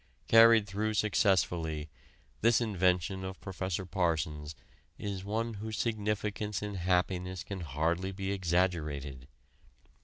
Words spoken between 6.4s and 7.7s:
in happiness can